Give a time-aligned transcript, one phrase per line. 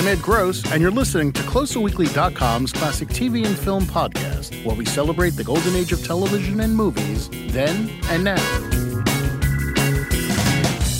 [0.00, 4.86] I'm Ed Gross, and you're listening to CloserWeekly.com's classic TV and film podcast, where we
[4.86, 8.40] celebrate the golden age of television and movies, then and now.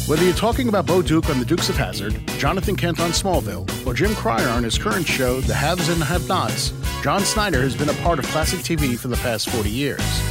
[0.07, 3.87] Whether you're talking about Bo Duke on The Dukes of Hazzard, Jonathan Kent on Smallville,
[3.87, 7.75] or Jim Cryer on his current show, The Haves and Have Nots, John Schneider has
[7.75, 10.23] been a part of classic TV for the past 40 years.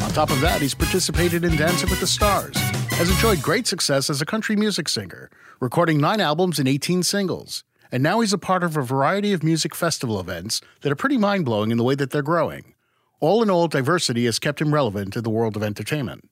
[0.00, 2.56] On top of that, he's participated in Dancing with the Stars,
[2.92, 5.28] has enjoyed great success as a country music singer,
[5.58, 9.44] recording nine albums and 18 singles and now he's a part of a variety of
[9.44, 12.74] music festival events that are pretty mind blowing in the way that they're growing.
[13.20, 16.28] All in all, diversity has kept him relevant in the world of entertainment.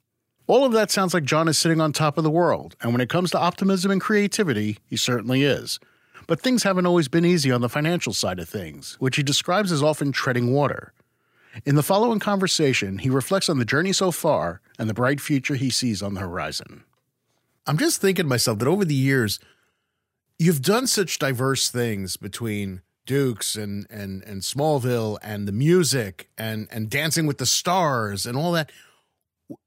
[0.47, 3.01] All of that sounds like John is sitting on top of the world, and when
[3.01, 5.79] it comes to optimism and creativity, he certainly is.
[6.27, 9.71] But things haven't always been easy on the financial side of things, which he describes
[9.71, 10.93] as often treading water.
[11.65, 15.57] In the following conversation, he reflects on the journey so far and the bright future
[15.57, 16.85] he sees on the horizon.
[17.67, 19.39] I'm just thinking to myself that over the years,
[20.41, 26.67] you've done such diverse things between Dukes and and and Smallville and the music and
[26.73, 28.73] and Dancing with the Stars and all that.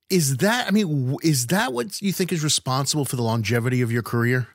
[0.09, 3.91] Is that I mean is that what you think is responsible for the longevity of
[3.91, 4.47] your career?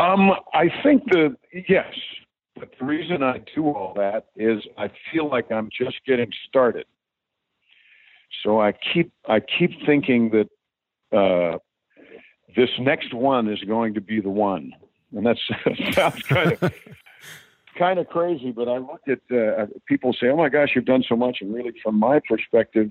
[0.00, 1.36] Um, I think the
[1.68, 1.92] yes,
[2.54, 6.86] but the reason I do all that is I feel like I'm just getting started.
[8.44, 11.58] So I keep I keep thinking that uh,
[12.58, 14.72] this next one is going to be the one.
[15.16, 15.36] And that
[15.94, 16.74] sounds kind of
[17.78, 21.04] kind of crazy, but I look at uh, people say, "Oh my gosh, you've done
[21.08, 22.90] so much," and really, from my perspective,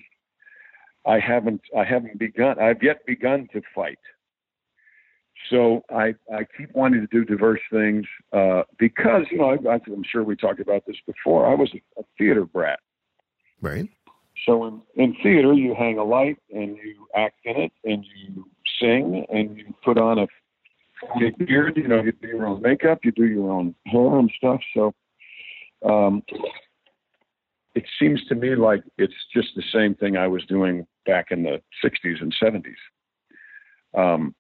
[1.06, 2.58] I haven't I haven't begun.
[2.60, 4.00] I've yet begun to fight.
[5.52, 10.04] So I I keep wanting to do diverse things uh, because you know I, I'm
[10.10, 11.46] sure we talked about this before.
[11.46, 12.80] I was a, a theater brat,
[13.62, 13.88] right?
[14.46, 18.46] So in, in theater, you hang a light and you act in it, and you
[18.80, 20.28] sing and you put on a
[21.38, 21.78] beard.
[21.78, 24.62] You know, you do your own makeup, you do your own hair and stuff.
[24.74, 24.94] So
[25.88, 26.24] um,
[27.76, 31.44] it seems to me like it's just the same thing I was doing back in
[31.44, 32.74] the 60s and 70s.
[33.98, 34.36] Um,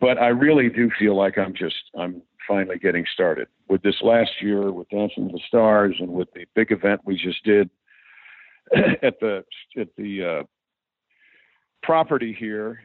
[0.00, 4.32] but I really do feel like I'm just I'm finally getting started with this last
[4.40, 7.70] year with Dancing with the Stars and with the big event we just did
[9.02, 9.44] at the
[9.78, 10.42] at the uh,
[11.82, 12.80] property here.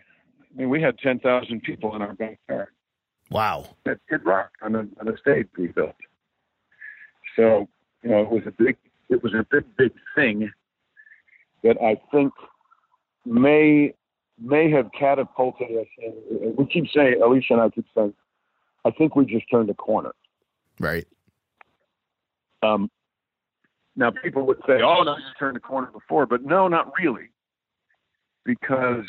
[0.53, 2.69] I mean, we had 10,000 people in our backyard.
[3.29, 3.75] Wow.
[3.85, 5.95] At Kid Rock on a, on a stage we built.
[7.35, 7.67] So,
[8.03, 8.77] you know, it was a big,
[9.09, 10.51] it was a big, big thing
[11.63, 12.33] that I think
[13.25, 13.93] may,
[14.39, 15.87] may have catapulted us.
[16.03, 18.13] And we keep saying, Alicia and I keep saying,
[18.85, 20.13] I think we just turned a corner.
[20.79, 21.05] Right.
[22.63, 22.89] Um,
[23.95, 27.29] now people would say, "Oh, no, you turned a corner before," but no, not really
[28.47, 29.05] because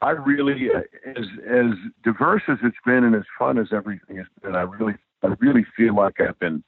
[0.00, 0.68] I really,
[1.06, 1.66] as as
[2.02, 5.64] diverse as it's been and as fun as everything has been, I really, I really
[5.76, 6.64] feel like I've been,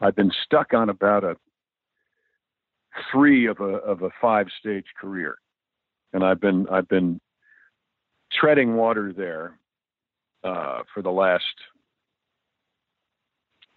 [0.00, 1.36] I've been stuck on about a
[3.10, 5.38] three of a of a five stage career,
[6.12, 7.20] and I've been I've been
[8.32, 9.58] treading water there
[10.42, 11.44] uh, for the last,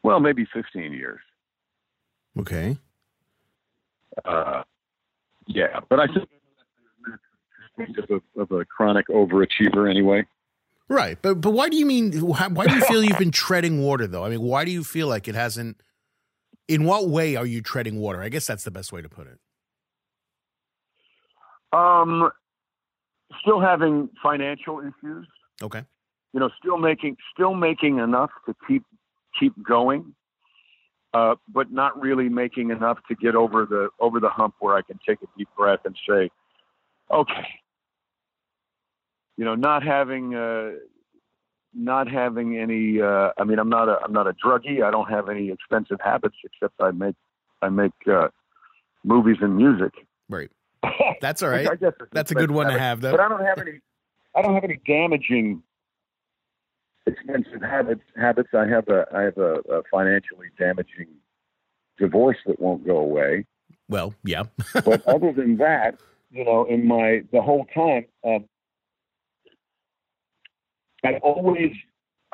[0.03, 1.21] well, maybe fifteen years.
[2.39, 2.77] Okay.
[4.25, 4.63] Uh,
[5.47, 6.07] yeah, but I
[7.77, 10.25] think of a, of a chronic overachiever anyway.
[10.89, 12.13] Right, but but why do you mean?
[12.19, 14.23] Why do you feel you've been treading water though?
[14.23, 15.81] I mean, why do you feel like it hasn't?
[16.67, 18.21] In what way are you treading water?
[18.21, 19.39] I guess that's the best way to put it.
[21.73, 22.29] Um,
[23.41, 25.27] still having financial issues.
[25.61, 25.83] Okay.
[26.33, 28.83] You know, still making still making enough to keep
[29.37, 30.13] keep going.
[31.13, 34.81] Uh, but not really making enough to get over the over the hump where I
[34.81, 36.29] can take a deep breath and say,
[37.09, 37.47] okay,
[39.37, 40.71] you know, not having uh,
[41.73, 43.01] not having any.
[43.01, 44.83] Uh, I mean, I'm not a I'm not a druggie.
[44.83, 47.15] I don't have any expensive habits except I make
[47.61, 48.27] I make uh,
[49.03, 49.93] movies and music.
[50.29, 50.51] Right.
[51.21, 51.67] That's all right.
[52.11, 52.77] That's a good one habit.
[52.77, 53.11] to have, though.
[53.11, 53.79] But I don't have any.
[54.35, 55.63] I don't have any damaging
[57.07, 58.03] expensive habits.
[58.15, 58.49] Habits.
[58.53, 61.07] I have a I have a, a financially damaging
[61.97, 63.45] divorce that won't go away.
[63.89, 64.43] Well, yeah.
[64.73, 65.99] but other than that,
[66.31, 68.45] you know, in my the whole time, um,
[71.03, 71.71] I've always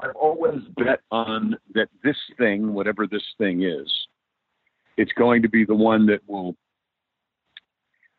[0.01, 3.91] I've always bet on that this thing, whatever this thing is,
[4.97, 6.55] it's going to be the one that will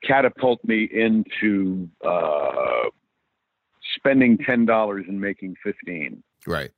[0.02, 2.88] catapult me into uh,
[3.96, 6.22] spending ten dollars and making fifteen.
[6.46, 6.70] Right.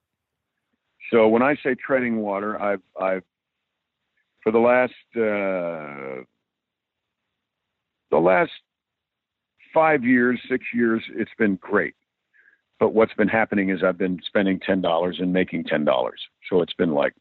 [1.11, 3.23] So when I say treading water, I've I've
[4.43, 6.23] for the last uh,
[8.11, 8.53] the last
[9.75, 11.95] five years, six years, it's been great.
[12.79, 16.21] but what's been happening is I've been spending ten dollars and making ten dollars.
[16.49, 17.15] So it's been like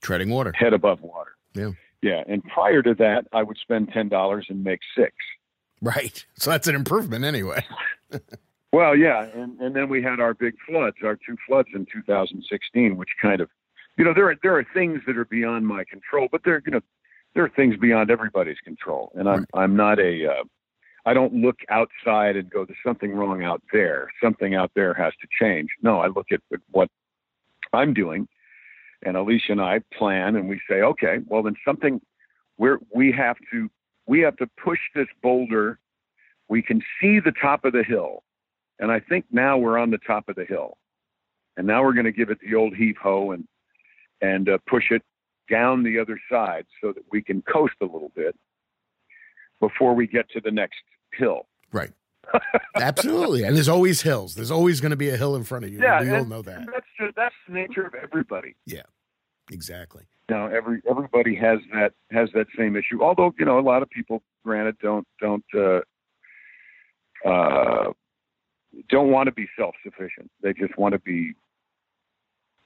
[0.00, 1.32] treading water, head above water.
[1.54, 1.72] Yeah,
[2.02, 2.22] yeah.
[2.28, 5.12] And prior to that, I would spend ten dollars and make six.
[5.82, 6.24] Right.
[6.36, 7.64] So that's an improvement anyway.
[8.72, 12.96] well, yeah, and and then we had our big floods, our two floods in 2016,
[12.96, 13.48] which kind of,
[13.96, 16.62] you know, there are there are things that are beyond my control, but there, are
[16.64, 16.80] you know,
[17.34, 19.48] there are things beyond everybody's control, and I'm right.
[19.54, 20.44] I'm not a uh,
[21.04, 24.08] I don't look outside and go, there's something wrong out there.
[24.22, 25.70] Something out there has to change.
[25.82, 26.40] No, I look at
[26.70, 26.88] what
[27.72, 28.28] I'm doing,
[29.02, 32.00] and Alicia and I plan, and we say, okay, well then something
[32.56, 33.68] we're we have to
[34.06, 35.80] we have to push this boulder.
[36.48, 38.24] We can see the top of the hill,
[38.80, 40.76] and I think now we're on the top of the hill,
[41.56, 43.46] and now we're going to give it the old heave ho and
[44.20, 45.02] and uh, push it
[45.48, 48.34] down the other side so that we can coast a little bit
[49.60, 50.80] before we get to the next
[51.14, 51.46] hill.
[51.72, 51.90] Right.
[52.76, 53.42] Absolutely.
[53.44, 54.34] And there's always hills.
[54.34, 55.80] There's always going to be a hill in front of you.
[55.80, 56.66] Yeah, we all know that.
[56.66, 58.54] That's just, that's the nature of everybody.
[58.66, 58.82] Yeah.
[59.50, 60.04] Exactly.
[60.28, 63.02] Now every everybody has that has that same issue.
[63.02, 65.80] Although, you know, a lot of people granted don't don't uh
[67.28, 67.90] uh
[68.88, 70.30] don't want to be self-sufficient.
[70.42, 71.34] They just want to be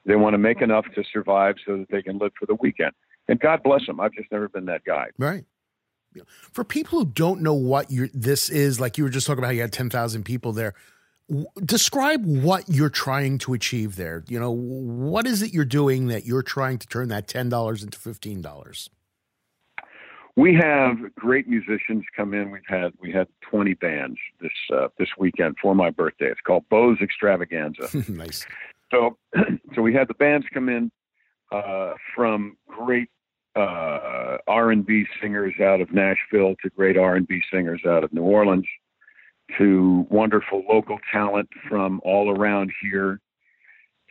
[0.06, 2.92] they want to make enough to survive so that they can live for the weekend.
[3.26, 4.00] And God bless them.
[4.00, 5.06] I've just never been that guy.
[5.18, 5.44] Right.
[6.52, 9.62] For people who don't know what this is, like you were just talking about, you
[9.62, 10.74] had ten thousand people there.
[11.64, 14.24] Describe what you're trying to achieve there.
[14.28, 17.82] You know, what is it you're doing that you're trying to turn that ten dollars
[17.82, 18.90] into fifteen dollars?
[20.36, 22.50] We have great musicians come in.
[22.50, 26.26] We've had we had 20 bands this uh, this weekend for my birthday.
[26.26, 27.88] It's called Bo's Extravaganza.
[28.10, 28.46] nice.
[28.90, 29.16] So
[29.74, 30.90] so we had the bands come in
[31.52, 33.08] uh, from great
[33.54, 38.66] uh, R&B singers out of Nashville to great R&B singers out of New Orleans
[39.58, 43.20] to wonderful local talent from all around here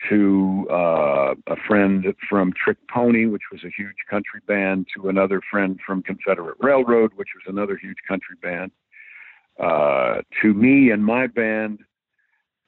[0.09, 5.41] to uh, a friend from Trick Pony, which was a huge country band, to another
[5.49, 8.71] friend from Confederate Railroad, which was another huge country band,
[9.59, 11.79] uh, to me and my band.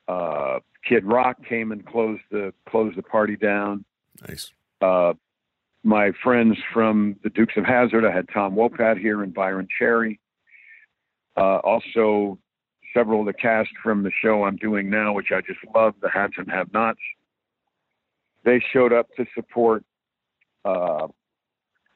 [0.07, 3.83] Uh, Kid Rock came and closed the closed the party down.
[4.27, 4.51] Nice.
[4.81, 5.13] Uh,
[5.83, 10.19] my friends from the Dukes of Hazzard, I had Tom Wopat here and Byron Cherry.
[11.37, 12.39] Uh, also,
[12.93, 16.09] several of the cast from the show I'm doing now, which I just love, the
[16.09, 16.99] Haves and Have Nots.
[18.45, 19.83] They showed up to support.
[20.63, 21.07] Uh,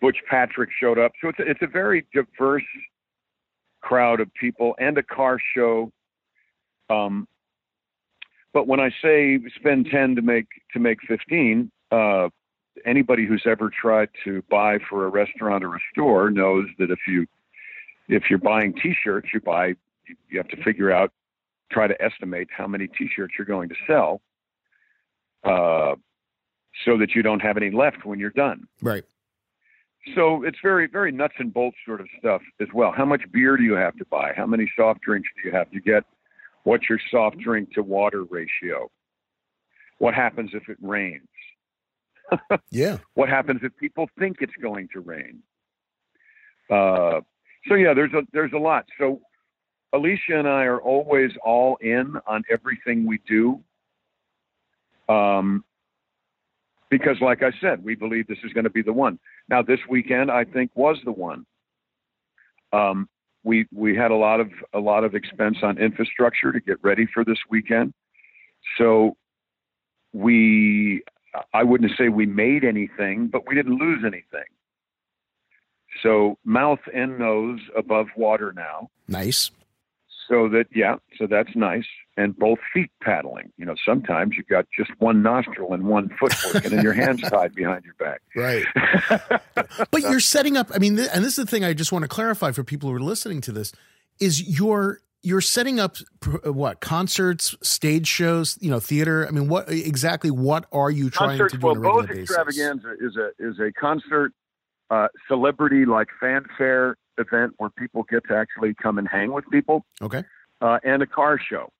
[0.01, 1.11] Butch Patrick showed up.
[1.21, 2.63] So it's a, it's a very diverse
[3.81, 5.91] crowd of people and a car show.
[6.89, 7.27] Um,
[8.51, 12.29] but when I say spend 10 to make to make 15, uh,
[12.85, 16.99] anybody who's ever tried to buy for a restaurant or a store knows that if
[17.07, 17.25] you
[18.07, 19.73] if you're buying t-shirts you buy
[20.29, 21.11] you have to figure out
[21.71, 24.21] try to estimate how many t-shirts you're going to sell
[25.43, 25.95] uh,
[26.85, 29.03] so that you don't have any left when you're done right
[30.15, 33.57] so it's very very nuts and bolts sort of stuff as well how much beer
[33.57, 36.03] do you have to buy how many soft drinks do you have to get
[36.63, 38.89] what's your soft drink to water ratio
[39.97, 41.27] what happens if it rains
[42.71, 42.97] yeah.
[43.13, 45.41] What happens if people think it's going to rain?
[46.69, 47.21] Uh,
[47.67, 48.85] so yeah, there's a there's a lot.
[48.99, 49.21] So
[49.93, 53.61] Alicia and I are always all in on everything we do.
[55.07, 55.63] Um,
[56.89, 59.19] because like I said, we believe this is going to be the one.
[59.49, 61.45] Now this weekend I think was the one.
[62.71, 63.09] Um,
[63.43, 67.07] we we had a lot of a lot of expense on infrastructure to get ready
[67.13, 67.93] for this weekend.
[68.77, 69.15] So
[70.13, 71.03] we
[71.53, 74.49] I wouldn't say we made anything, but we didn't lose anything.
[76.03, 78.89] So mouth and nose above water now.
[79.07, 79.51] Nice.
[80.27, 81.87] So that yeah, so that's nice.
[82.19, 83.51] And both feet paddling.
[83.57, 87.21] You know, sometimes you've got just one nostril and one foot working, and your hands
[87.29, 88.21] tied behind your back.
[88.35, 88.65] Right.
[89.91, 90.69] but you're setting up.
[90.75, 92.95] I mean, and this is the thing I just want to clarify for people who
[92.95, 93.71] are listening to this:
[94.19, 95.97] is your you're setting up
[96.45, 99.27] uh, what concerts, stage shows, you know, theater.
[99.27, 100.31] I mean, what exactly?
[100.31, 101.67] What are you trying Concerts, to do?
[101.67, 104.33] Well, on a Bo's Extravaganza is a is a concert
[104.89, 109.85] uh, celebrity like fanfare event where people get to actually come and hang with people.
[110.01, 110.23] Okay.
[110.61, 111.71] Uh, and a car show.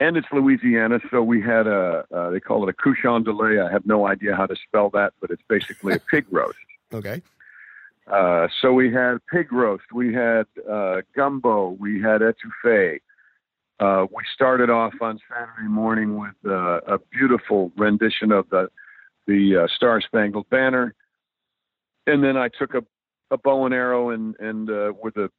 [0.00, 3.60] And it's Louisiana, so we had a uh, they call it a cochon de lait.
[3.60, 6.58] I have no idea how to spell that, but it's basically a pig roast.
[6.92, 7.22] Okay.
[8.06, 13.00] Uh, so we had pig roast, we had uh, gumbo, we had etouffee.
[13.80, 18.68] Uh, we started off on Saturday morning with uh, a beautiful rendition of the
[19.26, 20.94] the uh, Star Spangled Banner,
[22.06, 22.84] and then I took a,
[23.30, 24.68] a bow and arrow and and
[25.02, 25.30] with a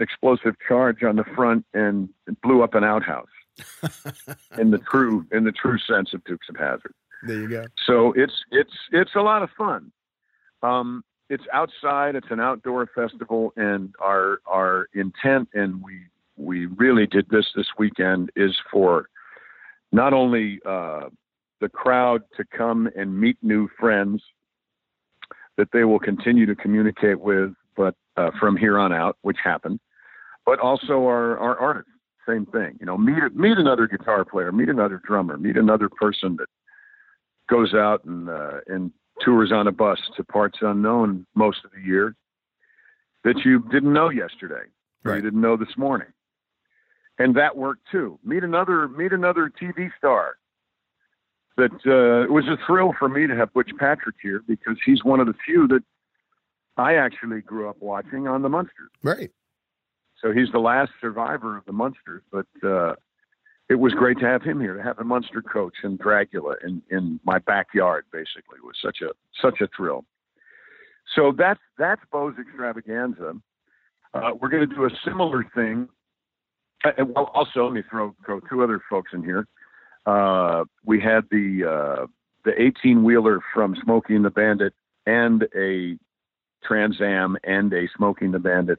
[0.00, 2.08] explosive charge on the front and
[2.42, 3.28] blew up an outhouse.
[4.58, 6.94] In the true in the true sense of Dukes of Hazzard.
[7.26, 7.66] There you go.
[7.86, 9.92] So it's it's it's a lot of fun.
[10.62, 12.16] Um, it's outside.
[12.16, 16.00] It's an outdoor festival, and our our intent, and we
[16.36, 19.08] we really did this this weekend, is for
[19.92, 21.08] not only uh,
[21.60, 24.22] the crowd to come and meet new friends
[25.56, 29.80] that they will continue to communicate with, but uh, from here on out, which happened,
[30.44, 31.90] but also our our artists.
[32.26, 36.36] Same thing, you know, meet meet another guitar player, meet another drummer, meet another person
[36.36, 36.46] that
[37.50, 38.90] goes out and uh, and
[39.24, 42.16] tours on a bus to parts unknown most of the year
[43.24, 44.64] that you didn't know yesterday
[45.04, 45.16] Right.
[45.16, 46.08] you didn't know this morning.
[47.18, 48.18] And that worked too.
[48.24, 50.36] Meet another meet another TV star.
[51.56, 55.04] That uh, it was a thrill for me to have Butch Patrick here because he's
[55.04, 55.82] one of the few that
[56.76, 58.90] I actually grew up watching on the Munsters.
[59.02, 59.30] Right.
[60.22, 62.94] So he's the last survivor of the Munsters, but uh,
[63.68, 66.82] it was great to have him here, to have a Munster coach and Dracula in,
[66.90, 70.04] in my backyard, basically, was such a such a thrill.
[71.14, 73.34] So that's that's Bo's extravaganza.
[74.12, 75.88] Uh, we're going to do a similar thing.
[76.84, 79.46] Uh, and well, also, let me throw throw two other folks in here.
[80.06, 82.06] Uh, we had the uh,
[82.44, 84.74] the 18 wheeler from Smokey and the Bandit
[85.06, 85.98] and a
[86.64, 88.78] Trans Am and a Smokey and the Bandit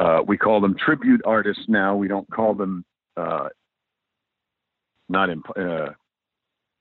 [0.00, 1.94] uh, we call them tribute artists now.
[1.96, 2.84] We don't call them
[3.16, 3.48] uh,
[5.08, 5.90] not imp- uh,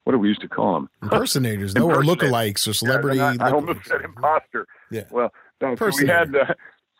[0.04, 0.90] what do we used to call them?
[1.04, 3.18] Impersonators, though, or lookalikes or celebrity.
[3.18, 4.66] Yeah, not- I almost said imposter.
[4.92, 5.04] Yeah.
[5.12, 6.54] Well, no, so we had uh,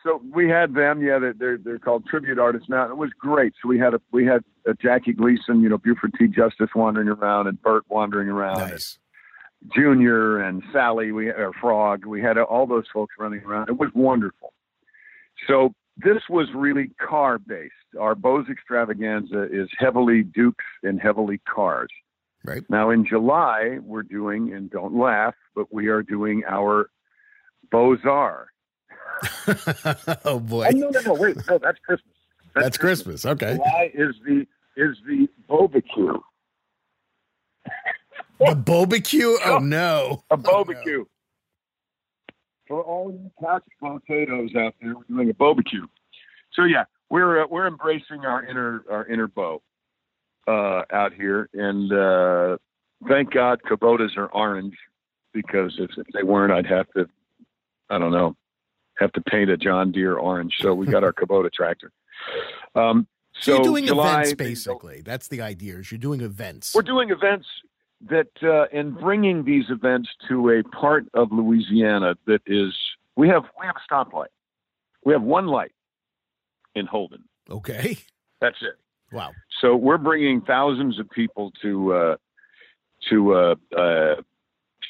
[0.04, 1.02] so we had them.
[1.02, 2.88] Yeah, they're, they're they're called tribute artists now.
[2.90, 3.54] It was great.
[3.62, 6.26] So we had a we had a Jackie Gleason, you know, Buford T.
[6.28, 8.98] Justice wandering around, and Burt wandering around, and Nice.
[9.74, 12.04] Junior and Sally, we or Frog.
[12.06, 13.68] We had all those folks running around.
[13.70, 14.52] It was wonderful.
[15.48, 17.72] So this was really car based.
[17.98, 21.90] Our Bo's extravaganza is heavily Dukes and heavily cars.
[22.44, 22.62] Right.
[22.70, 26.90] Now in July we're doing, and don't laugh, but we are doing our
[27.72, 28.46] Bozar.
[30.24, 32.14] oh boy, Oh, no, no, no, wait, no, that's Christmas.
[32.54, 33.26] that's Christmas.
[33.26, 33.54] Okay.
[33.54, 36.18] July is the is the barbecue.
[38.40, 39.36] The barbecue.
[39.44, 40.24] Oh no.
[40.30, 41.04] a oh, barbecue.
[42.70, 45.88] For all you couch potatoes out there, we're doing a barbecue.
[46.52, 49.60] So yeah, we're uh, we're embracing our inner our inner bow
[50.46, 52.58] uh, out here, and uh,
[53.08, 54.76] thank God Kubotas are orange
[55.32, 57.08] because if, if they weren't, I'd have to
[57.90, 58.36] I don't know
[58.98, 60.54] have to paint a John Deere orange.
[60.60, 61.90] So we got our Kubota tractor.
[62.76, 65.02] Um, So, so you're doing July, events, basically.
[65.02, 65.78] That's the idea.
[65.78, 66.74] Is you're doing events.
[66.74, 67.46] We're doing events
[68.08, 72.74] that, uh, in bringing these events to a part of Louisiana that is,
[73.16, 74.28] we have we have a stoplight.
[75.04, 75.72] We have one light
[76.74, 77.24] in Holden.
[77.50, 77.98] Okay.
[78.40, 78.78] That's it.
[79.12, 79.32] Wow.
[79.60, 82.16] So we're bringing thousands of people to uh,
[83.08, 84.14] to uh, uh,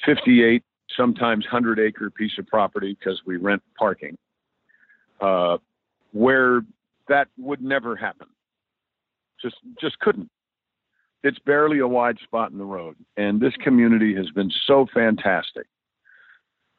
[0.04, 0.62] 58,
[0.96, 4.16] sometimes 100 acre piece of property because we rent parking,
[5.20, 5.58] uh,
[6.12, 6.62] where
[7.08, 8.28] that would never happen.
[9.40, 10.30] Just just couldn't.
[11.22, 15.66] It's barely a wide spot in the road, and this community has been so fantastic.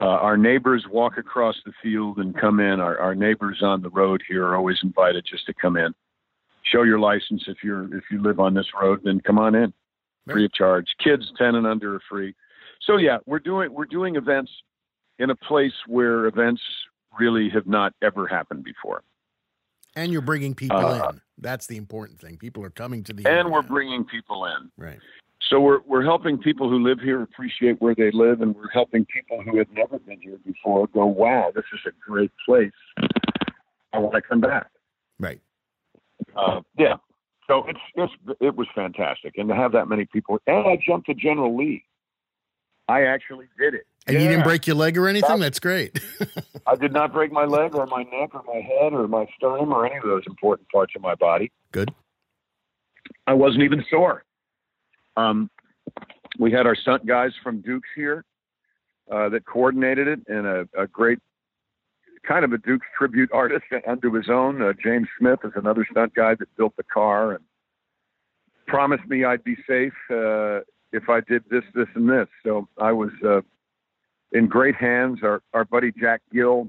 [0.02, 2.80] Uh, our neighbors walk across the field and come in.
[2.80, 5.94] Our, our neighbors on the road here are always invited just to come in.
[6.64, 9.74] Show your license if you're if you live on this road then come on in.
[10.28, 10.86] Free of charge.
[11.04, 12.34] Kids 10 and under are free.
[12.82, 14.52] So yeah we're doing we're doing events
[15.20, 16.62] in a place where events
[17.20, 19.04] really have not ever happened before
[19.96, 21.22] And you're bringing people Uh, in.
[21.38, 22.38] That's the important thing.
[22.38, 25.00] People are coming to the and we're bringing people in right.
[25.50, 29.06] so we're we're helping people who live here appreciate where they live and we're helping
[29.06, 32.72] people who have never been here before go wow this is a great place
[33.94, 34.70] i want to come back
[35.20, 35.42] Right.
[36.36, 36.96] uh, yeah.
[37.48, 41.08] So it's, it's it was fantastic, and to have that many people, and I jumped
[41.08, 41.84] to General Lee.
[42.92, 43.88] I actually did it.
[44.08, 45.22] And you didn't break your leg or anything?
[45.30, 46.00] That's- That's great.
[46.68, 49.72] I did not break my leg or my neck or my head or my sternum
[49.72, 51.52] or any of those important parts of my body.
[51.72, 51.94] Good.
[53.28, 54.24] I wasn't even sore.
[55.16, 55.50] Um,
[56.40, 58.26] we had our stunt guys from Dukes here
[59.12, 61.20] uh, that coordinated it, and a, a great
[62.28, 64.62] kind of a Dukes tribute artist unto his own.
[64.62, 67.44] Uh, James Smith is another stunt guy that built the car and
[68.68, 70.60] promised me I'd be safe uh,
[70.92, 72.28] if I did this, this, and this.
[72.44, 73.42] So I was uh,
[74.32, 75.20] in great hands.
[75.24, 76.68] Our our buddy Jack Gill,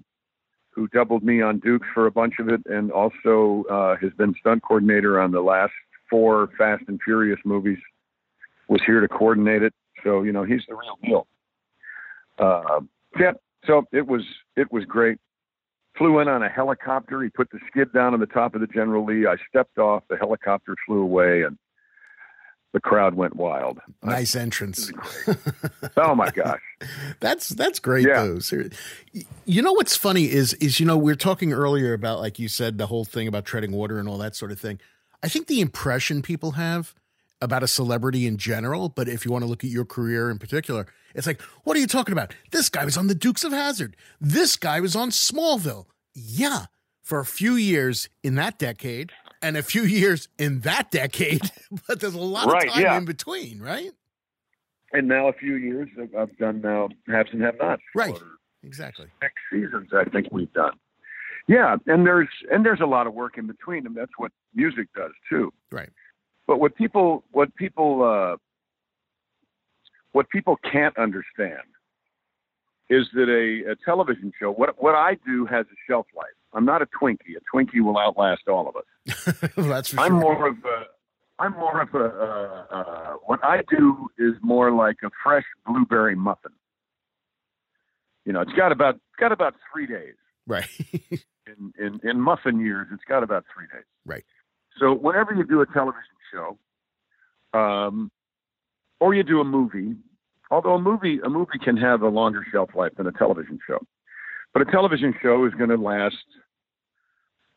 [0.71, 4.35] who doubled me on Dukes for a bunch of it, and also uh, has been
[4.41, 5.73] stunt coordinator on the last
[6.09, 7.79] four Fast and Furious movies,
[8.69, 9.75] was here to coordinate it.
[10.05, 11.27] So you know he's the real deal.
[12.39, 12.81] Uh,
[13.19, 13.33] yeah,
[13.67, 14.23] so it was
[14.57, 15.19] it was great.
[15.99, 17.23] Flew in on a helicopter.
[17.23, 19.27] He put the skid down on the top of the General Lee.
[19.27, 20.03] I stepped off.
[20.09, 21.59] The helicopter flew away, and
[22.73, 23.81] the crowd went wild.
[24.03, 24.91] Nice entrance.
[25.97, 26.61] oh my gosh.
[27.21, 28.25] That's that's great yeah.
[28.25, 28.69] though.
[29.45, 32.49] You know what's funny is is you know we are talking earlier about like you
[32.49, 34.81] said the whole thing about treading water and all that sort of thing.
[35.23, 36.95] I think the impression people have
[37.41, 40.39] about a celebrity in general, but if you want to look at your career in
[40.39, 42.35] particular, it's like, what are you talking about?
[42.51, 43.97] This guy was on the Dukes of Hazzard.
[44.21, 45.87] This guy was on Smallville.
[46.15, 46.67] Yeah,
[47.03, 49.13] for a few years in that decade,
[49.43, 51.51] and a few years in that decade,
[51.89, 52.99] but there's a lot right, of time yeah.
[52.99, 53.93] in between, right?
[54.93, 57.83] And now a few years I've done now haves and have nots.
[57.95, 58.19] Right.
[58.63, 59.07] Exactly.
[59.21, 60.75] Next seasons I think we've done.
[61.49, 63.95] Yeah, and there's and there's a lot of work in between them.
[63.95, 65.53] That's what music does too.
[65.73, 65.89] Right.
[66.47, 68.37] But what people what people uh,
[70.13, 71.63] what people can't understand
[72.89, 76.29] is that a, a television show what what I do has a shelf life.
[76.55, 77.37] I'm not a Twinkie.
[77.37, 79.53] A Twinkie will outlast all of us.
[79.57, 80.21] well, that's for I'm sure.
[80.21, 80.85] more of a.
[81.39, 82.05] I'm more of a.
[82.05, 86.53] Uh, uh, what I do is more like a fresh blueberry muffin.
[88.25, 90.15] You know, it's got about it's got about three days.
[90.47, 90.69] Right.
[91.47, 93.87] in, in in muffin years, it's got about three days.
[94.05, 94.25] Right.
[94.79, 96.59] So whenever you do a television show,
[97.59, 98.11] um,
[99.01, 99.97] or you do a movie,
[100.51, 103.79] although a movie a movie can have a longer shelf life than a television show.
[104.53, 106.17] But a television show is going to last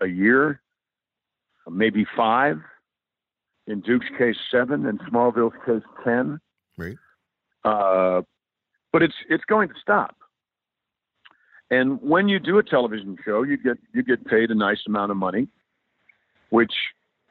[0.01, 0.61] a year,
[1.69, 2.59] maybe five.
[3.67, 4.85] In Duke's case, seven.
[4.85, 6.39] In Smallville's case, ten.
[6.77, 6.97] Right.
[7.63, 8.21] Uh,
[8.93, 10.15] but it's it's going to stop.
[11.71, 15.11] And when you do a television show, you get you get paid a nice amount
[15.11, 15.47] of money,
[16.49, 16.73] which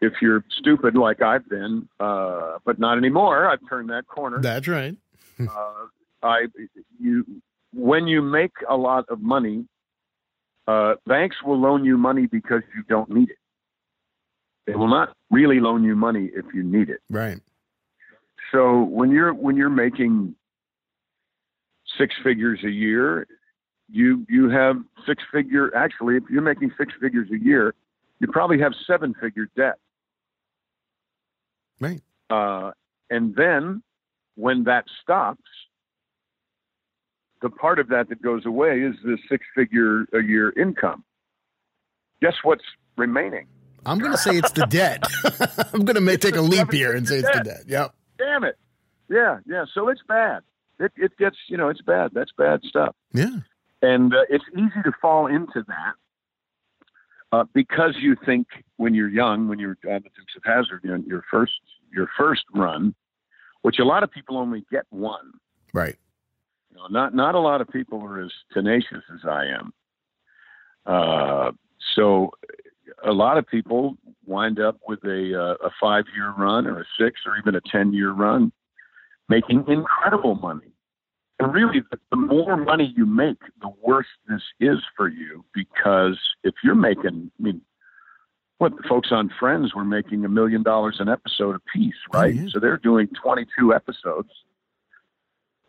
[0.01, 4.41] if you're stupid like I've been, uh, but not anymore, I've turned that corner.
[4.41, 4.97] That's right.
[5.41, 5.87] uh,
[6.23, 6.47] I
[7.01, 7.25] you
[7.73, 9.67] when you make a lot of money,
[10.67, 13.39] uh, banks will loan you money because you don't need it.
[14.67, 17.01] They will not really loan you money if you need it.
[17.11, 17.39] Right.
[18.51, 20.35] So when you're when you're making
[21.99, 23.27] six figures a year,
[23.91, 25.75] you you have six figure.
[25.77, 27.75] Actually, if you're making six figures a year,
[28.21, 29.75] you probably have seven figure debt.
[31.81, 32.01] Right.
[32.31, 32.73] Uh,
[33.11, 33.83] and then
[34.37, 35.43] when that stops,
[37.45, 41.05] the part of that that goes away is the six figure a year income.
[42.23, 42.65] Guess what's
[42.97, 43.47] remaining?
[43.85, 45.05] I'm going to say it's the debt.
[45.75, 47.45] I'm going to take a leap here and say it's debt.
[47.45, 47.65] the debt.
[47.69, 47.95] Yep.
[48.17, 48.57] Damn it.
[49.11, 49.67] Yeah, yeah.
[49.75, 50.41] So it's bad.
[50.81, 52.13] It, it gets, you know, it's bad.
[52.15, 52.97] That's bad stuff.
[53.13, 53.41] Yeah.
[53.83, 55.93] And uh, it's easy to fall into that
[57.31, 58.47] uh, because you think
[58.79, 61.53] when you're young, when you're on the Dukes of Hazzard, you know, your first
[61.93, 62.95] your first run,
[63.61, 65.33] which a lot of people only get one.
[65.75, 65.97] Right.
[66.75, 69.73] You know, not not a lot of people are as tenacious as I am.
[70.85, 71.53] Uh,
[71.95, 72.31] so
[73.05, 76.85] a lot of people wind up with a uh, a five year run or a
[76.99, 78.53] six or even a ten year run,
[79.29, 80.73] making incredible money.
[81.41, 86.55] And really, the, more money you make, the worse this is for you because if
[86.63, 87.61] you're making, I mean,
[88.59, 92.19] what the folks on Friends were making a million dollars an episode a piece, oh,
[92.19, 92.35] right?
[92.39, 92.49] Oh.
[92.51, 94.31] So they're doing 22 episodes,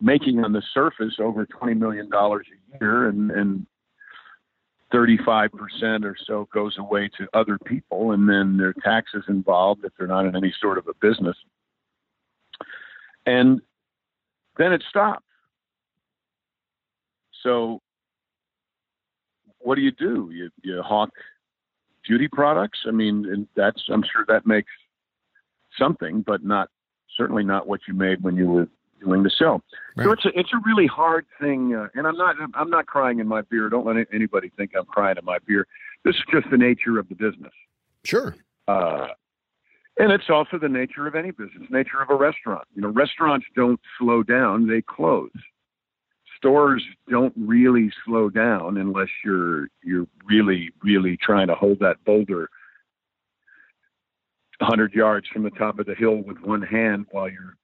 [0.00, 3.66] making on the surface over 20 million dollars a year, and and
[4.92, 9.92] 35% or so goes away to other people, and then there are taxes involved if
[9.98, 11.36] they're not in any sort of a business,
[13.24, 13.60] and
[14.58, 15.24] then it stops.
[17.42, 17.80] So,
[19.58, 20.30] what do you do?
[20.32, 21.10] You you hawk
[22.06, 22.80] beauty products.
[22.86, 24.70] I mean, and that's I'm sure that makes
[25.78, 26.68] something, but not
[27.16, 28.68] certainly not what you made when you were
[29.00, 29.62] doing the show.
[29.96, 30.04] Right.
[30.04, 33.18] So it's a it's a really hard thing, uh, and I'm not I'm not crying
[33.18, 33.68] in my beer.
[33.68, 35.66] Don't let anybody think I'm crying in my beer.
[36.04, 37.52] This is just the nature of the business.
[38.04, 38.36] Sure.
[38.68, 39.08] Uh,
[39.98, 42.66] and it's also the nature of any business, nature of a restaurant.
[42.74, 45.30] You know, restaurants don't slow down; they close
[46.36, 52.48] stores don't really slow down unless you're you're really really trying to hold that boulder
[54.58, 57.56] 100 yards from the top of the hill with one hand while you're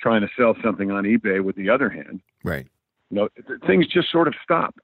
[0.00, 2.20] trying to sell something on eBay with the other hand.
[2.44, 2.66] Right.
[3.10, 4.74] You know, th- things just sort of stop,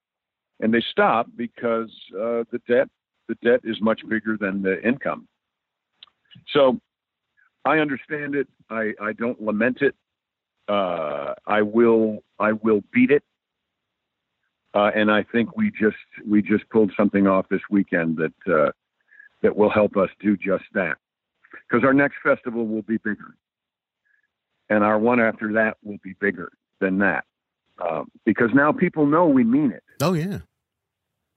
[0.61, 2.89] and they stop because uh, the debt
[3.29, 5.27] the debt is much bigger than the income.
[6.53, 6.79] So,
[7.65, 8.49] I understand it.
[8.71, 9.95] I I don't lament it.
[10.69, 13.23] Uh, I will I will beat it.
[14.75, 15.97] Uh, and I think we just
[16.27, 18.73] we just pulled something off this weekend that uh,
[19.43, 20.97] that will help us do just that.
[21.69, 23.37] Because our next festival will be bigger,
[24.69, 27.25] and our one after that will be bigger than that.
[27.79, 29.83] Um, because now people know we mean it.
[30.01, 30.41] Oh yeah,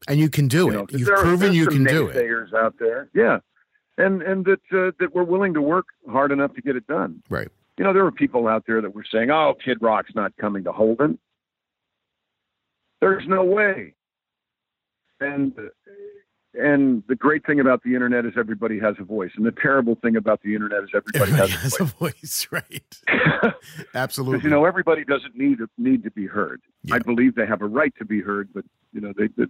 [0.07, 0.73] and you can do you it.
[0.73, 2.53] Know, You've proven you can do it.
[2.55, 3.39] out there, yeah.
[3.97, 7.23] and and that uh, that we're willing to work hard enough to get it done.
[7.29, 7.47] Right.
[7.77, 10.63] You know, there were people out there that were saying, "Oh, Kid Rock's not coming
[10.65, 11.17] to Holden."
[13.01, 13.93] There's no way.
[15.19, 15.53] And
[16.59, 19.95] and the great thing about the internet is everybody has a voice, and the terrible
[19.95, 22.13] thing about the internet is everybody, Everybody has, has a a voice.
[22.21, 23.53] voice, right?
[23.95, 24.37] Absolutely.
[24.37, 26.61] Because you know everybody doesn't need need to be heard.
[26.83, 26.95] Yeah.
[26.95, 29.49] I believe they have a right to be heard, but you know, they, the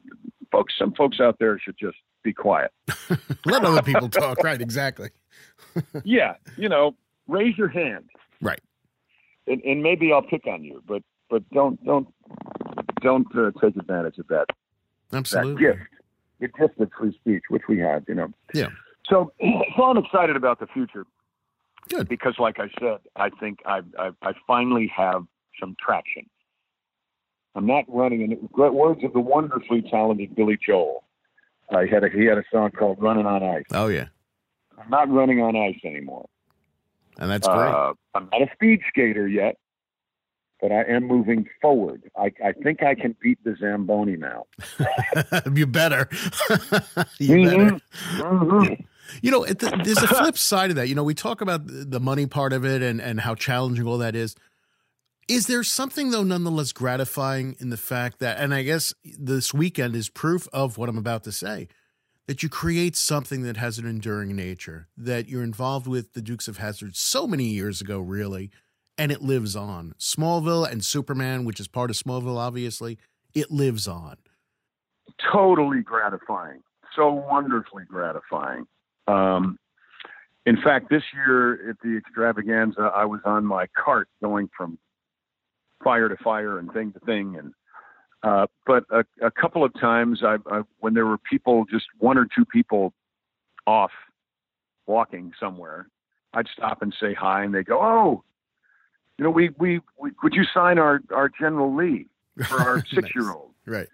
[0.52, 2.72] folks, some folks out there should just be quiet.
[3.46, 4.44] Let other people talk.
[4.44, 4.62] Right.
[4.62, 5.10] Exactly.
[6.04, 6.96] yeah, you know,
[7.28, 8.06] raise your hand,
[8.42, 8.62] Right.
[9.48, 12.08] and, and maybe I'll pick on you, but but don't don't
[13.02, 14.46] don't uh, take advantage of that
[15.14, 15.66] Absolutely.
[15.68, 15.90] that gift.
[16.40, 18.32] Gift of free speech, which we have, you know.
[18.54, 18.70] Yeah.
[19.10, 19.32] So,
[19.78, 21.06] so I'm excited about the future.
[21.90, 22.10] Good.
[22.10, 25.24] Because, like I said, I think I I, I finally have
[25.60, 26.30] some traction.
[27.56, 31.04] I'm not running in the words of the wonderfully talented Billy Joel.
[31.72, 34.08] I had a, he had a song called "Running on Ice." Oh yeah.
[34.78, 36.30] I'm not running on ice anymore.
[37.18, 37.58] And that's great.
[37.58, 39.58] Uh, I'm not a speed skater yet,
[40.62, 42.10] but I am moving forward.
[42.18, 44.46] I, I think I can beat the Zamboni now.
[45.54, 46.10] you better.
[47.20, 47.80] you better.
[48.18, 48.86] Mhm.
[49.22, 50.90] You know, there's a flip side of that.
[50.90, 53.86] You know, we talk about the the money part of it and, and how challenging
[53.88, 54.36] all that is.
[55.28, 59.94] Is there something, though, nonetheless gratifying in the fact that, and I guess this weekend
[59.94, 61.68] is proof of what I'm about to say,
[62.28, 66.48] that you create something that has an enduring nature, that you're involved with the Dukes
[66.48, 68.52] of Hazzard so many years ago, really,
[68.98, 69.94] and it lives on.
[70.00, 72.98] Smallville and Superman, which is part of Smallville, obviously,
[73.34, 74.18] it lives on.
[75.32, 76.62] totally gratifying.
[76.96, 78.66] So wonderfully gratifying.
[79.08, 79.58] Um,
[80.46, 84.78] in fact, this year at the extravaganza, I was on my cart going from
[85.84, 87.36] fire to fire and thing to thing.
[87.38, 87.54] And,
[88.24, 92.18] uh, but a, a couple of times I, I, when there were people, just one
[92.18, 92.94] or two people
[93.68, 93.92] off
[94.88, 95.88] walking somewhere,
[96.34, 98.24] I'd stop and say hi and they go, Oh,
[99.18, 102.08] you know, we, we, we would you sign our, our General Lee
[102.48, 102.86] for our Nice.
[102.94, 103.52] six year old?
[103.66, 103.88] Right.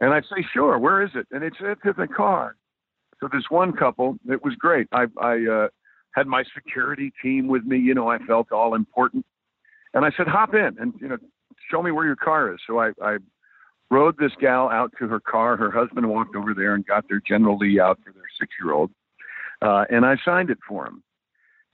[0.00, 1.26] And I'd say, sure, where is it?
[1.30, 2.56] And it's it's in the car.
[3.20, 4.88] So this one couple, it was great.
[4.92, 5.68] I I uh,
[6.14, 7.78] had my security team with me.
[7.78, 9.24] You know, I felt all important.
[9.94, 11.18] And I said, hop in and you know,
[11.70, 12.60] show me where your car is.
[12.66, 13.18] So I I
[13.90, 15.56] rode this gal out to her car.
[15.56, 18.72] Her husband walked over there and got their General Lee out for their six year
[18.72, 18.90] old,
[19.60, 21.02] uh, and I signed it for him.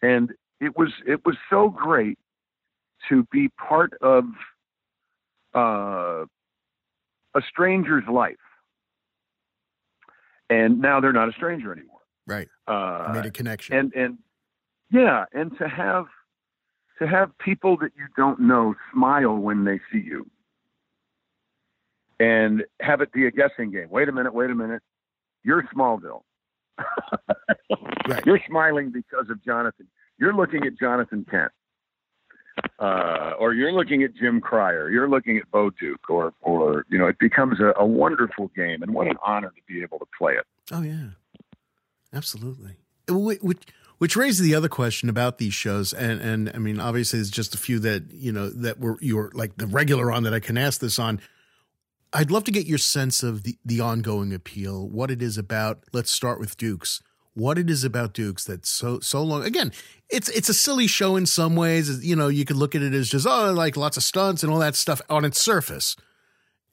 [0.03, 2.19] And it was it was so great
[3.09, 4.25] to be part of
[5.55, 6.25] uh,
[7.35, 8.37] a stranger's life.
[10.51, 12.01] And now they're not a stranger anymore.
[12.27, 12.49] Right.
[12.67, 13.77] Uh, Made a connection.
[13.77, 14.19] and and
[14.91, 16.07] yeah, and to have
[16.99, 20.27] to have people that you don't know smile when they see you,
[22.19, 23.89] and have it be a guessing game.
[23.91, 24.83] Wait a minute, wait a minute.
[25.45, 26.23] You're Smallville.
[28.09, 28.25] Right.
[28.25, 29.87] You're smiling because of Jonathan.
[30.19, 31.53] You're looking at Jonathan Kent.
[32.79, 36.99] Uh, or you're looking at Jim Cryer, you're looking at Bo Duke, or, or you
[36.99, 40.07] know, it becomes a, a wonderful game, and what an honor to be able to
[40.17, 40.47] play it.
[40.71, 41.09] Oh yeah,
[42.13, 42.77] absolutely.
[43.09, 43.63] Which,
[43.99, 47.55] which raises the other question about these shows, and and I mean, obviously, there's just
[47.55, 50.57] a few that you know that were you're like the regular on that I can
[50.57, 51.21] ask this on.
[52.13, 55.85] I'd love to get your sense of the the ongoing appeal, what it is about.
[55.93, 57.03] Let's start with Dukes.
[57.39, 59.45] What it is about Dukes that's so so long.
[59.45, 59.73] Again,
[60.11, 62.05] it's it's a silly show in some ways.
[62.05, 64.53] You know, you could look at it as just oh, like lots of stunts and
[64.53, 65.95] all that stuff on its surface,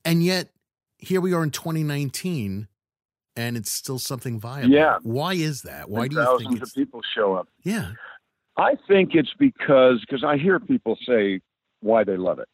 [0.04, 0.50] and yet
[0.98, 2.68] here we are in 2019
[3.36, 4.70] and it's still something viable.
[4.70, 4.98] Yeah.
[5.04, 5.90] Why is that?
[5.90, 7.48] Why And do you thousands think of people show up?
[7.64, 7.92] Yeah.
[8.58, 11.42] I think it's because because I hear people say
[11.82, 12.48] why they love it.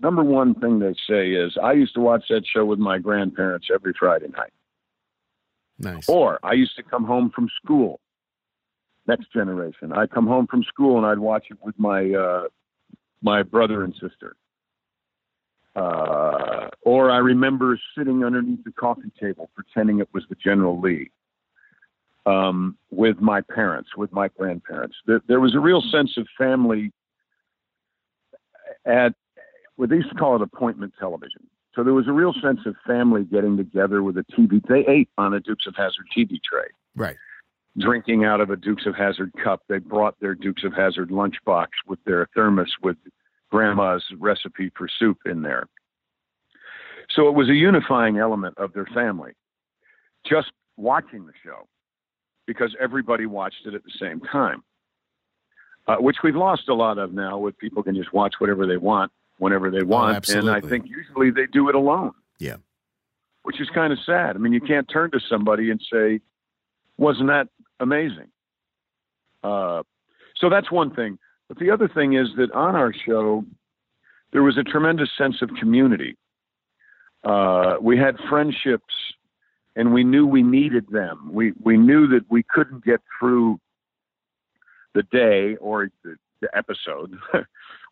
[0.00, 3.66] Number one thing they say is I used to watch that show with my grandparents
[3.72, 4.52] every Friday night.
[5.78, 6.08] Nice.
[6.08, 8.00] Or I used to come home from school.
[9.06, 9.92] Next generation.
[9.92, 12.48] I'd come home from school and I'd watch it with my uh,
[13.22, 14.36] my brother and sister.
[15.74, 21.10] Uh, or I remember sitting underneath the coffee table pretending it was the General Lee
[22.26, 24.96] um, with my parents, with my grandparents.
[25.06, 26.92] There, there was a real sense of family
[28.84, 29.14] at
[29.76, 31.46] what they used to call it appointment television.
[31.78, 34.60] So there was a real sense of family getting together with a TV.
[34.66, 37.14] They ate on a Dukes of Hazzard TV tray, right.
[37.78, 39.62] drinking out of a Dukes of Hazzard cup.
[39.68, 42.96] They brought their Dukes of Hazzard lunchbox with their thermos with
[43.52, 45.68] grandma's recipe for soup in there.
[47.10, 49.34] So it was a unifying element of their family.
[50.28, 51.68] Just watching the show
[52.48, 54.64] because everybody watched it at the same time,
[55.86, 58.78] uh, which we've lost a lot of now with people can just watch whatever they
[58.78, 60.28] want whenever they want.
[60.28, 62.12] and I think usually they do it alone.
[62.38, 62.56] Yeah.
[63.42, 64.36] Which is kind of sad.
[64.36, 66.20] I mean, you can't turn to somebody and say,
[66.96, 67.48] wasn't that
[67.80, 68.28] amazing?
[69.42, 69.82] Uh,
[70.36, 71.18] so that's one thing.
[71.48, 73.44] But the other thing is that on our show,
[74.32, 76.16] there was a tremendous sense of community.
[77.24, 78.94] Uh, we had friendships,
[79.74, 81.30] and we knew we needed them.
[81.32, 83.58] We we knew that we couldn't get through
[84.94, 87.16] the day or the, the episode.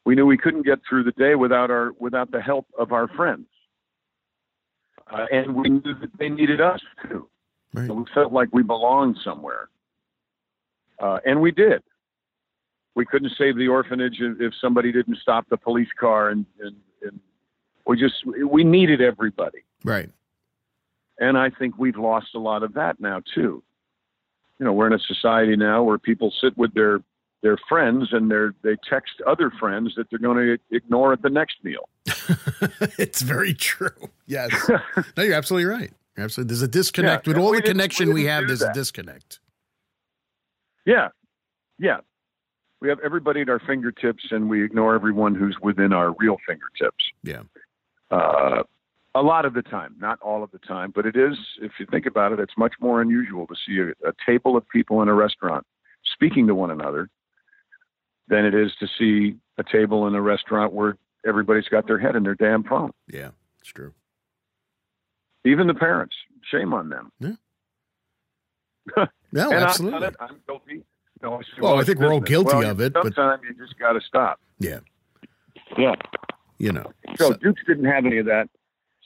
[0.06, 3.08] we knew we couldn't get through the day without our without the help of our
[3.08, 3.46] friends,
[5.12, 7.28] uh, and we knew that they needed us too.
[7.74, 7.88] Right.
[7.88, 9.68] So we felt like we belonged somewhere,
[11.02, 11.82] uh, and we did.
[12.94, 17.20] We couldn't save the orphanage if somebody didn't stop the police car and, and, and
[17.86, 19.64] we just we needed everybody.
[19.84, 20.08] Right.
[21.18, 23.62] And i think we've lost a lot of that now too.
[24.60, 27.00] You know we're in a society now where people sit with their
[27.42, 31.30] their friends and they're they text other friends that they're going to ignore at the
[31.30, 31.88] next meal.
[32.98, 34.10] It's very true.
[34.26, 34.50] Yes.
[35.16, 35.92] No you're absolutely right.
[36.16, 37.26] You're absolutely there's a disconnect.
[37.26, 38.70] Yeah, with all the connection we, we have there's that.
[38.70, 39.40] a disconnect.
[40.84, 41.08] Yeah.
[41.78, 41.98] Yeah.
[42.80, 47.04] We have everybody at our fingertips and we ignore everyone who's within our real fingertips.
[47.22, 47.42] Yeah.
[48.10, 48.62] Uh,
[49.14, 51.86] a lot of the time, not all of the time, but it is, if you
[51.90, 55.08] think about it, it's much more unusual to see a, a table of people in
[55.08, 55.66] a restaurant
[56.04, 57.08] speaking to one another
[58.28, 62.16] than it is to see a table in a restaurant where everybody's got their head
[62.16, 62.92] in their damn phone.
[63.12, 63.92] Yeah, it's true.
[65.44, 66.14] Even the parents,
[66.50, 67.12] shame on them.
[67.20, 69.06] Yeah.
[69.32, 70.08] no, absolutely.
[70.20, 70.82] I'm guilty.
[71.22, 72.92] No, well, I think we're all guilty well, of it.
[72.92, 73.48] Sometimes but...
[73.48, 74.38] you just got to stop.
[74.58, 74.80] Yeah.
[75.78, 75.94] Yeah.
[76.58, 76.92] You know.
[77.16, 78.48] So, so Dukes didn't have any of that.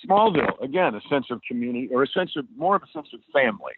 [0.07, 3.21] Smallville, again, a sense of community or a sense of more of a sense of
[3.33, 3.75] family.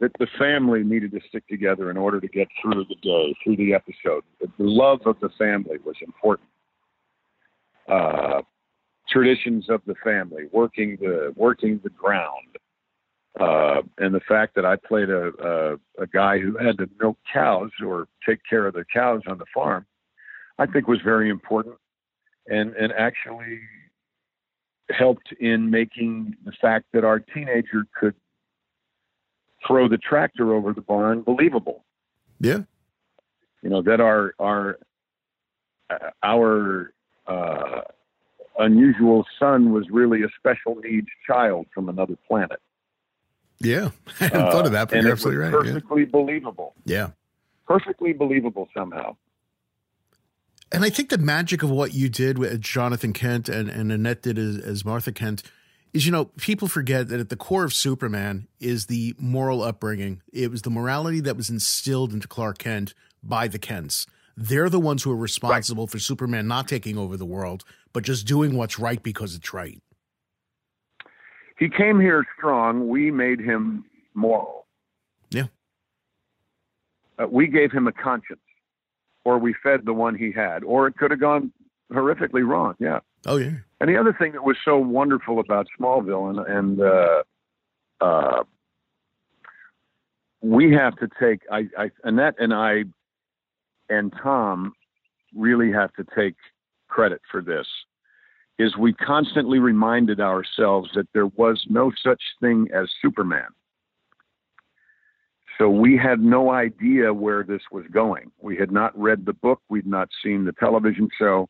[0.00, 3.56] That the family needed to stick together in order to get through the day, through
[3.56, 4.22] the episode.
[4.40, 6.48] The love of the family was important.
[7.88, 8.42] Uh,
[9.08, 12.58] traditions of the family, working the working the ground,
[13.40, 17.18] uh, and the fact that I played a, a, a guy who had to milk
[17.32, 19.86] cows or take care of the cows on the farm,
[20.58, 21.76] I think was very important,
[22.46, 23.60] and and actually
[24.90, 28.14] helped in making the fact that our teenager could
[29.66, 31.84] throw the tractor over the barn believable.
[32.40, 32.60] Yeah,
[33.62, 34.78] you know that our our
[35.90, 36.92] uh, our
[37.26, 37.80] uh,
[38.58, 42.60] unusual son was really a special needs child from another planet.
[43.60, 43.90] Yeah,
[44.20, 45.52] I hadn't uh, thought of that, but you're absolutely right.
[45.52, 46.08] Perfectly yeah.
[46.10, 46.74] believable.
[46.84, 47.10] Yeah,
[47.66, 49.16] perfectly believable somehow.
[50.70, 54.22] And I think the magic of what you did with Jonathan Kent and, and Annette
[54.22, 55.42] did as, as Martha Kent
[55.98, 60.22] is, you know, people forget that at the core of Superman is the moral upbringing.
[60.32, 64.06] It was the morality that was instilled into Clark Kent by the Kents.
[64.36, 65.90] They're the ones who are responsible right.
[65.90, 69.82] for Superman not taking over the world, but just doing what's right because it's right
[71.58, 72.88] he came here strong.
[72.88, 73.84] We made him
[74.14, 74.66] moral.
[75.30, 75.46] Yeah.
[77.18, 78.40] Uh, we gave him a conscience,
[79.24, 81.52] or we fed the one he had, or it could have gone
[81.92, 82.74] horrifically wrong.
[82.78, 83.00] Yeah.
[83.26, 83.56] Oh yeah.
[83.80, 87.22] And the other thing that was so wonderful about Smallville, and and uh,
[88.00, 88.44] uh,
[90.40, 92.84] we have to take I, I Annette and I
[93.88, 94.72] and Tom
[95.34, 96.34] really have to take
[96.88, 97.66] credit for this
[98.58, 103.46] is we constantly reminded ourselves that there was no such thing as Superman.
[105.58, 108.30] So we had no idea where this was going.
[108.40, 111.48] We had not read the book, we'd not seen the television show.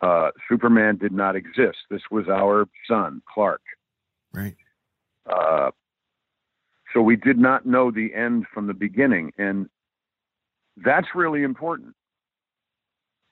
[0.00, 1.78] Uh, Superman did not exist.
[1.90, 3.60] This was our son, Clark.
[4.32, 4.56] Right.
[5.30, 5.70] Uh,
[6.92, 9.32] so we did not know the end from the beginning.
[9.38, 9.68] And
[10.84, 11.94] that's really important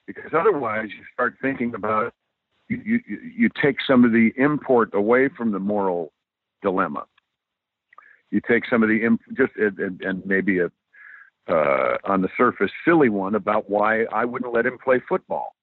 [0.05, 2.13] because otherwise you start thinking about
[2.67, 2.99] you, you,
[3.35, 6.11] you take some of the import away from the moral
[6.61, 7.05] dilemma.
[8.29, 10.71] You take some of the imp- just and, and maybe a
[11.47, 15.55] uh, on the surface silly one about why I wouldn't let him play football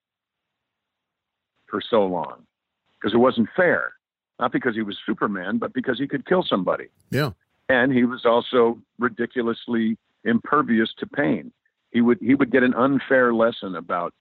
[1.77, 2.47] for so long
[2.95, 3.93] because it wasn't fair.
[4.41, 6.87] Not because he was Superman, but because he could kill somebody.
[7.11, 7.31] Yeah.
[7.69, 11.53] And he was also ridiculously impervious to pain.
[11.91, 14.15] He would he would get an unfair lesson about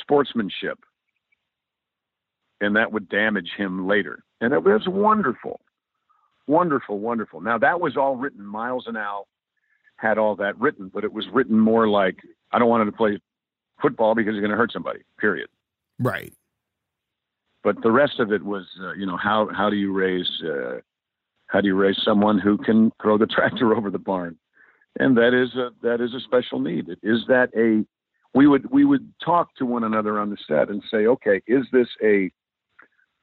[0.00, 0.78] sportsmanship
[2.60, 4.24] and that would damage him later.
[4.40, 5.60] And it was wonderful,
[6.46, 7.40] wonderful, wonderful.
[7.40, 8.44] Now that was all written.
[8.44, 9.26] Miles and Al
[9.96, 12.16] had all that written, but it was written more like
[12.52, 13.18] I don't want him to play
[13.82, 15.00] football because he's going to hurt somebody.
[15.18, 15.48] Period.
[15.98, 16.32] Right.
[17.64, 20.80] But the rest of it was, uh, you know, how how do you raise uh,
[21.48, 24.38] how do you raise someone who can throw the tractor over the barn?
[25.00, 26.88] And that is a that is a special need.
[27.02, 27.84] Is that a
[28.36, 31.66] we would we would talk to one another on the set and say, okay, is
[31.72, 32.30] this a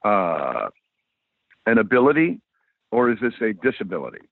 [0.04, 0.70] uh,
[1.68, 2.42] an ability
[2.92, 4.28] or is this a disability?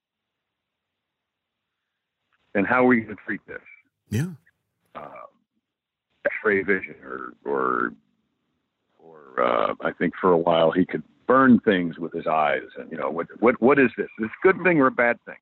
[2.56, 3.62] and how are we going to treat this?
[4.10, 4.28] Yeah.
[4.96, 5.08] Uh,
[6.26, 7.92] X-ray vision, or or or
[9.42, 12.98] uh, I think for a while he could burn things with his eyes, and you
[12.98, 14.08] know what what what is this?
[14.20, 15.38] Is this a good thing or a bad thing?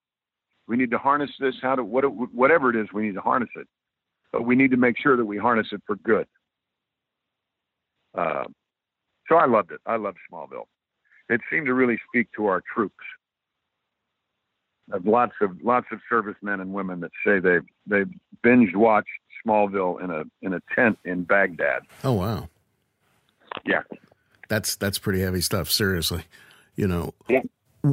[0.67, 1.55] We need to harness this.
[1.61, 3.67] How to what whatever it is, we need to harness it,
[4.31, 6.27] but we need to make sure that we harness it for good.
[8.17, 8.45] Uh,
[9.29, 9.79] so I loved it.
[9.85, 10.65] I loved Smallville.
[11.29, 12.95] It seemed to really speak to our troops.
[14.93, 19.09] I've lots of lots of servicemen and women that say they've they've binge watched
[19.45, 21.83] Smallville in a in a tent in Baghdad.
[22.03, 22.49] Oh wow.
[23.65, 23.81] Yeah.
[24.49, 26.23] That's that's pretty heavy stuff, seriously.
[26.75, 27.13] You know.
[27.27, 27.41] Yeah.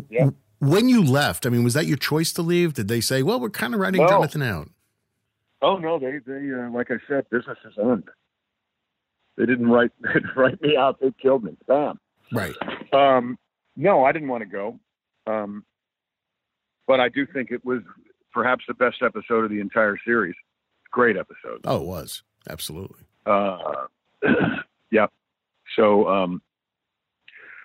[0.09, 0.31] Yeah.
[0.61, 2.75] When you left, I mean, was that your choice to leave?
[2.75, 4.09] Did they say, "Well, we're kind of writing No.
[4.09, 4.71] Jonathan out"?
[5.63, 8.05] Oh no, they they uh, like I said, business is end.
[9.37, 11.01] They didn't write they didn't write me out.
[11.01, 11.57] They killed me.
[11.67, 11.99] Bam.
[12.33, 12.55] Right.
[12.93, 13.39] Um,
[13.77, 14.79] no, I didn't want to go.
[15.27, 15.65] Um,
[16.87, 17.81] but I do think it was
[18.33, 20.35] perhaps the best episode of the entire series.
[20.91, 21.61] Great episode.
[21.65, 23.01] Oh, it was absolutely.
[23.27, 23.87] Uh,
[24.91, 25.07] yeah.
[25.77, 26.43] So, um,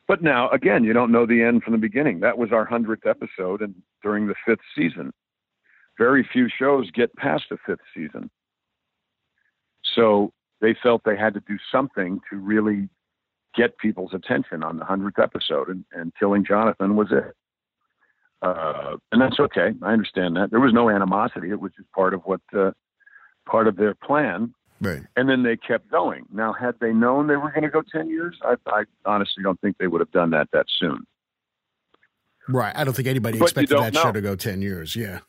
[0.08, 2.19] but now again, you don't know the end from the beginning.
[2.19, 5.12] That was our hundredth episode, and during the fifth season,
[5.98, 8.30] very few shows get past the fifth season.
[9.95, 12.89] So they felt they had to do something to really
[13.56, 17.36] get people's attention on the hundredth episode, and, and killing Jonathan was it.
[18.41, 19.74] Uh, and that's okay.
[19.82, 20.50] I understand that.
[20.50, 21.50] There was no animosity.
[21.50, 22.72] It was just part of what uh,
[23.45, 25.02] part of their plan Right.
[25.15, 26.26] and then they kept going.
[26.32, 29.60] Now, had they known they were going to go ten years, I, I honestly don't
[29.62, 31.06] think they would have done that that soon.
[32.48, 32.76] Right.
[32.76, 34.02] I don't think anybody But expected that know.
[34.02, 34.96] show to go ten years.
[34.96, 35.20] Yeah.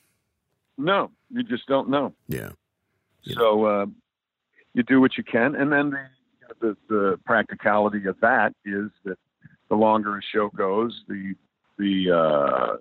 [0.78, 2.14] No, you just don't know.
[2.28, 2.50] Yeah.
[3.24, 3.34] Yeah.
[3.36, 3.86] So uh,
[4.72, 9.18] you do what you can, and then the, the the practicality of that is that
[9.68, 11.34] the longer a show goes, the
[11.76, 12.76] the uh,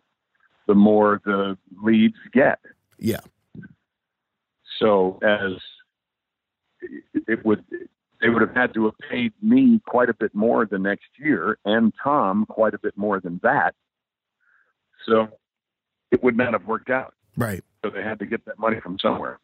[0.67, 2.59] the more the leads get.
[2.97, 3.19] Yeah.
[4.79, 5.57] So as
[7.13, 7.63] it would,
[8.21, 11.57] they would have had to have paid me quite a bit more the next year,
[11.65, 13.75] and Tom quite a bit more than that.
[15.05, 15.29] So
[16.11, 17.13] it would not have worked out.
[17.37, 17.63] Right.
[17.83, 19.39] So they had to get that money from somewhere.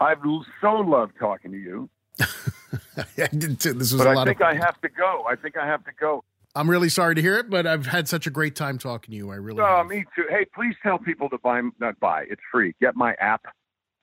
[0.00, 0.18] I've
[0.60, 3.74] so loved talking to you, I did too.
[3.74, 4.46] This was but a I lot think of.
[4.46, 5.24] I have to go.
[5.28, 6.24] I think I have to go.
[6.54, 9.16] I'm really sorry to hear it, but I've had such a great time talking to
[9.16, 9.30] you.
[9.30, 9.60] I really.
[9.60, 9.86] Oh, have.
[9.86, 10.24] me too.
[10.30, 12.74] Hey, please tell people to buy, not buy, it's free.
[12.80, 13.42] Get my app.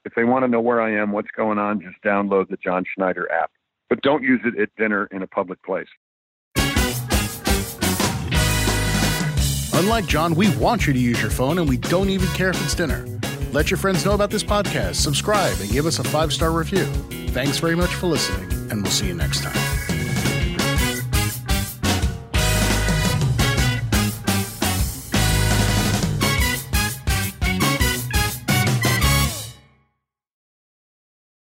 [0.05, 2.83] If they want to know where I am, what's going on, just download the John
[2.93, 3.51] Schneider app.
[3.89, 5.87] But don't use it at dinner in a public place.
[9.75, 12.63] Unlike John, we want you to use your phone, and we don't even care if
[12.63, 13.05] it's dinner.
[13.51, 16.85] Let your friends know about this podcast, subscribe, and give us a five star review.
[17.29, 19.82] Thanks very much for listening, and we'll see you next time.